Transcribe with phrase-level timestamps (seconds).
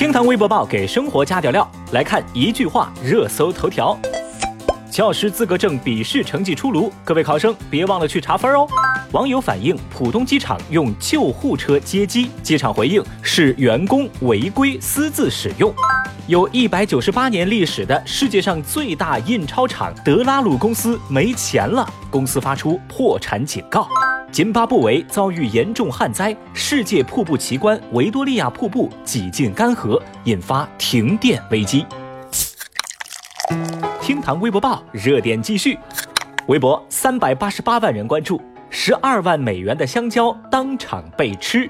[0.00, 3.94] 厅堂微博报给生活加点料，来看一句话热搜头条。
[4.90, 8.66] 教师资格证笔试成绩出炉，各位考生别忘了去查分哦。
[9.12, 15.70] 网友反映浦东机场用救护车接机，机场回应是员工违规私自使用。
[16.26, 23.86] 有一百九十八年历史的世界上最大印钞厂德拉鲁公司没钱了，公司发出破产警告。
[24.32, 31.84] 津巴布韦遭遇严重旱灾，世界瀑布奇观维多利亚瀑布几近干涸，引发停电危机。
[34.00, 35.76] 厅堂微博报热点继续，
[36.46, 41.68] 微博三百八十八万人关注，十二万美元的香蕉当场被吃。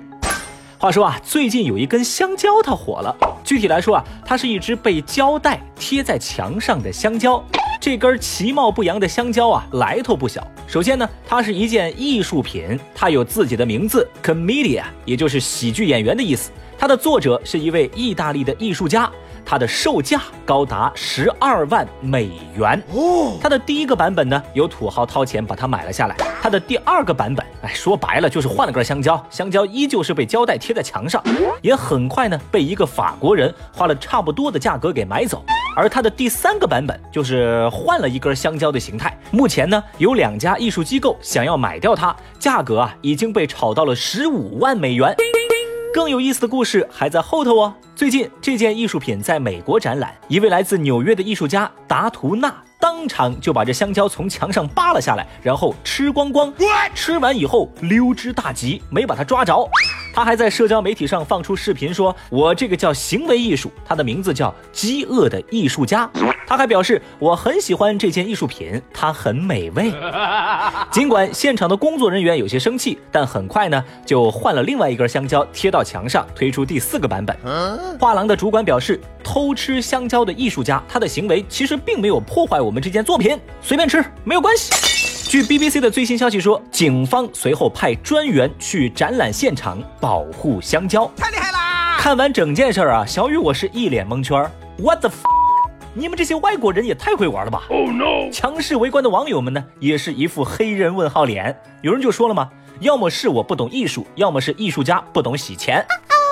[0.77, 7.43] 话说啊，最近有一根香蕉它火了，具体来说啊，它是一只被胶带贴在墙上的香蕉。
[7.81, 10.47] 这根其貌不扬的香蕉啊，来头不小。
[10.71, 16.53] 首先呢，它是一件艺术品，它有自己的名字，comedian，也就是喜剧演员的意思。
[16.79, 19.11] 它的作者是一位意大利的艺术家，
[19.45, 22.81] 它的售价高达十二万美元。
[22.95, 26.17] 哦，它的第一个版本呢，有土豪掏钱把它买了下来。
[26.41, 31.23] 它的第二个版本，哎，说白了就是换了根香蕉，香蕉依旧是被胶带贴在墙上，
[31.61, 35.45] 也很快呢被一个法国人花了差不多的价格给买走。
[35.77, 39.17] 而它的第三个版本就是换了一根香蕉的形态。
[39.31, 45.15] 目前呢，有两家艺术机构想要买掉它，价格啊已经被炒到了十五万美元。
[45.93, 47.75] 更有意思的故事还在后头哦。
[47.95, 56.53] 最近这件艺术品在美国展览，一位来自纽约的艺术家达图纳当场就把这香蕉从墙上扒了下来，然后吃光光。
[56.95, 59.69] 吃完以后溜之大吉，没把它抓着。
[60.13, 66.11] 他还在社交媒体上放出视频，说：“我这个叫行为艺术，它的名字叫饥饿的艺术家。”
[66.47, 69.93] 他还表示：“我很喜欢这件艺术品，它很美味。
[70.91, 77.37] ”尽管现场的工作人员有些生气，但很快呢就换了另外一根香蕉贴到墙上，推出第四个版本。
[77.99, 84.73] 画廊的主管表示：“偷吃香蕉的艺术家，他的行为其实并没有破坏我们这件作品，随便吃没有关系。”
[85.31, 91.97] 据 BBC 的最新消息说，警方随后派专员去展览现场保护香蕉，太厉害啦！
[92.01, 94.45] 看完整件事啊，小雨我是一脸蒙圈。
[94.79, 95.23] What the？f
[95.95, 98.29] 你们这些外国人也太会玩了吧！Oh no！
[98.33, 101.57] 强势围观的网友们呢，也是一副黑人问号脸。
[101.83, 105.87] 有人就说了嘛，要么是我不懂艺术，要么是艺术家不懂洗钱。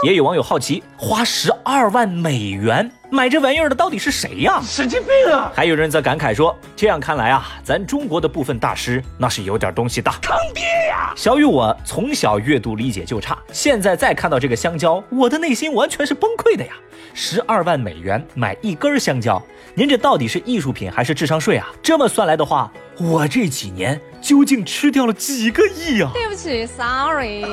[0.04, 4.60] 也有网友好奇，花十二万美元买这玩意儿的到底是谁呀？
[4.62, 5.50] 神经病啊！
[5.52, 10.08] 还有人则感慨说，这样看来啊，咱中国的部分大师那是有点东西的。
[10.22, 11.12] 坑爹呀！
[11.16, 16.74] 小雨，我从小阅读理解就差，现在再看到这个香蕉，我的内心完全是崩溃的呀！
[17.12, 19.42] 十二万美元买一根香蕉，
[19.74, 21.66] 您这到底是艺术品还是智商税啊？
[21.82, 22.70] 这么算来的话，
[23.00, 26.12] 我这几年究竟吃掉了几个亿啊？
[26.14, 27.44] 对不起，sorry。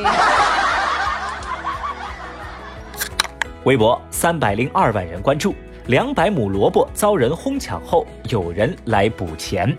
[3.65, 5.55] 微博三百零二万人关注，
[5.87, 9.75] 两百亩萝卜遭人哄抢后，有人来补钱。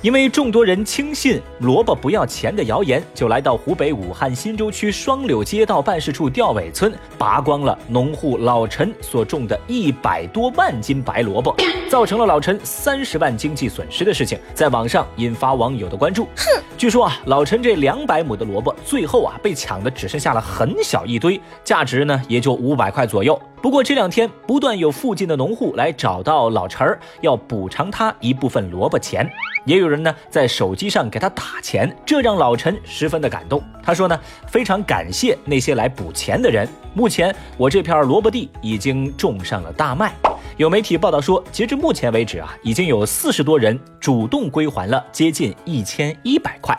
[0.00, 11.52] 因为众多人轻信萝卜不要钱的谣言，就来到湖北武汉新洲区双柳街道办事处吊尾村，拔光了农户老陈所种的一百多万斤白萝卜，
[11.88, 16.24] 造成了老陈三十万经济损失的事情，在网上引发网友的关注。
[16.36, 23.40] 哼，据说啊，老陈这两百亩的萝卜最后啊被抢的只剩下了很小一堆，价值呢也就五百块左右。
[23.62, 29.28] 不过这两天不断有附近的农户来找到老陈儿，要补偿他一部分萝卜钱。
[29.64, 33.62] 也有人呢在手机上给他打钱，这让老陈十分的感动。
[33.82, 34.18] 他说呢，
[34.48, 36.68] 非常感谢那些来补钱的人。
[36.94, 40.12] 目前我这片萝卜地已经种上了大麦。
[40.56, 46.74] 有媒体报道说，截至目前为止啊，已经有四十多人主动归还了接近一千一百块。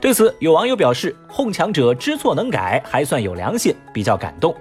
[0.00, 4.54] 对此，有网友表示，哄抢者知错能改，还算有良心，比较感动。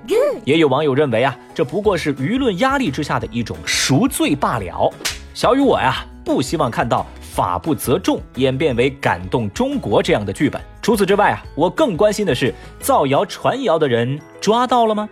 [0.43, 4.91] 也有网友认为啊，这不过是舆论压力之下的一种赎罪罢了。
[5.35, 7.05] 小雨我呀，不希望看到。
[7.19, 10.59] 法不责众演变为感动中国这样的剧本。
[10.81, 15.07] 除此之外啊，我更关心的是造谣传谣的人抓到了吗？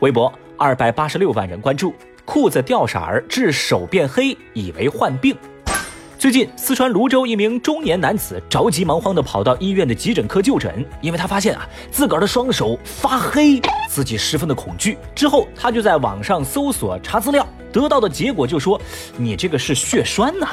[0.00, 1.94] 微博二百八十六万人关注，
[2.32, 5.36] 裤子掉色儿致手变黑，以为患病。
[6.16, 14.96] 最近，四川泸州一名中年男子着急忙慌地跑到医院的急诊科就诊，因为他发现啊自个儿的双手发黑，自己十分的恐惧。
[15.12, 18.80] 之后，他就在网上搜索查资料，得到的结果就说
[19.18, 20.46] ：“你这个是血栓呐。”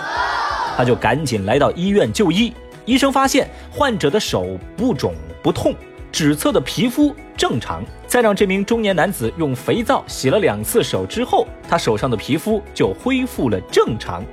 [0.75, 2.51] 他就赶紧来到医院就医，
[2.85, 5.13] 医生发现患者的手不肿
[5.43, 5.75] 不痛，
[6.11, 7.83] 指侧的皮肤正常。
[8.07, 14.23] 再让这名中年男子用肥皂洗了两次手之后，他手上的皮肤就恢复了正常。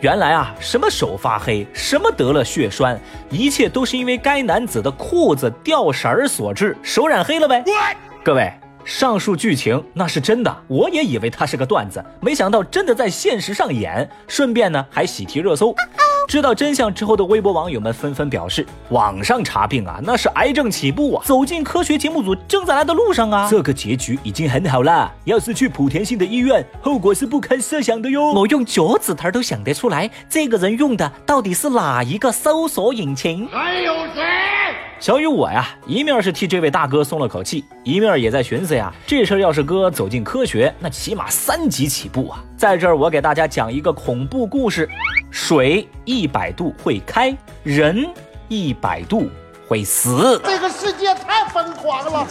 [0.00, 2.98] 原来啊，什么手发黑，什么得了血栓，
[3.30, 7.62] 一切都是因为该男子的裤子掉色儿所致，手染黑了呗。
[8.24, 8.52] 各位。
[8.84, 15.74] 上述剧情那是真的，我也以为它是个段子，没想到真的在现实上演，顺便呢还喜提热搜。
[16.28, 21.24] 知道真相之后的微博网友们纷纷表示，网上查病啊，那是癌症起步啊！
[21.24, 23.48] 走进科学节目组正在来的路上啊！
[23.50, 28.30] 这个结局已经很好了，要是去莆田系的医院，后果是不堪设想的哟。
[28.34, 33.48] 我用脚趾头都想得出来，这个人用的到底是哪一个搜索引擎？
[33.48, 34.22] 还有谁？
[35.00, 42.42] 小雨我呀，一面是替这位大哥松了口气，一面也在寻思呀，这事儿要是哥走进科学，那起码三级起步啊！
[42.56, 44.88] 在这儿，我给大家讲一个恐怖故事。
[45.30, 48.08] 水一百度会开，人
[48.48, 49.30] 一百度
[49.68, 50.40] 会死。
[50.44, 52.26] 这个世界太疯狂了。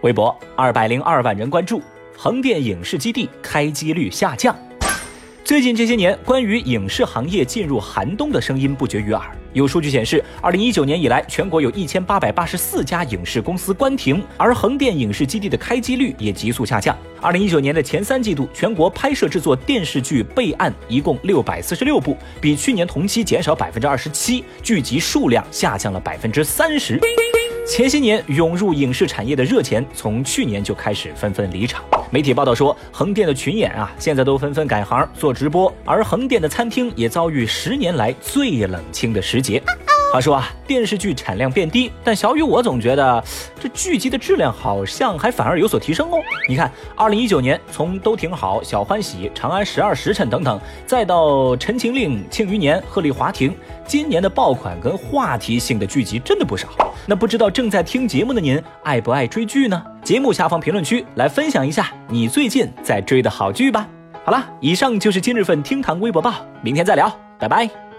[0.00, 1.82] 微博二百零二万人关注，
[2.16, 4.56] 横店影视基地开机率下降。
[5.44, 9.36] 最近这些年，关于影视行业进入寒冬的声音不绝于耳。
[9.52, 16.96] 有数据显示，二零一九年以来，全国有一千八百八十四家影视公司关停，而横店影视基地的开机率也急速下降。
[17.20, 27.00] 二零一九年的前三季度，全国拍摄制作电视剧备案一共六百四十六部，比去年同期减少百分之二十七，剧集数量下降了百分之三十。
[27.66, 31.84] 前些年涌入影视产业的热钱，从去年就开始纷纷离场。
[32.12, 39.62] 媒体报道说，横店的群演啊，现在都纷纷改行做直播，而横店的餐厅也遭遇十年来最冷清的时节。
[40.12, 43.24] 话说啊，电视剧产量变低，但小雨我总觉得
[43.58, 46.18] 这剧集的质量好像还反而有所提升哦。
[46.46, 53.56] 你看，二零一九年从都挺好、小欢喜、长安十二时辰等等，再到陈情令、庆余年、鹤唳华亭，
[53.86, 56.68] 今年的爆款跟话题性的剧集真的不少。
[57.06, 59.82] 那不知道正在听节目的您爱不爱追剧呢？
[60.02, 63.88] 节目下方评论区来分享一下你最近在追的好剧吧。
[64.24, 67.91] 好了，以上就是今日份厅堂微博报，明天再聊，拜拜。